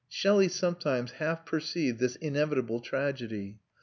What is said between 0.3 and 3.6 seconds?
sometimes half perceived this inevitable tragedy.